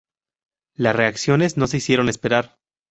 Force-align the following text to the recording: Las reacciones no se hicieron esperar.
Las 0.73 0.95
reacciones 0.95 1.57
no 1.57 1.67
se 1.67 1.77
hicieron 1.77 2.09
esperar. 2.09 2.57